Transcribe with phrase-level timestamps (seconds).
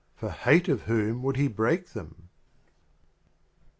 [0.15, 2.29] For Hate of whom would He break them?